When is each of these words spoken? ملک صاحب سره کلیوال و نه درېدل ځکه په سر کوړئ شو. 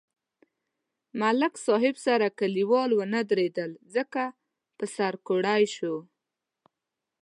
ملک 1.19 1.53
صاحب 1.65 1.95
سره 2.05 2.27
کلیوال 2.39 2.89
و 2.93 3.01
نه 3.13 3.21
درېدل 3.29 3.71
ځکه 3.95 4.23
په 4.77 4.85
سر 4.95 5.13
کوړئ 5.27 5.63
شو. 5.75 5.95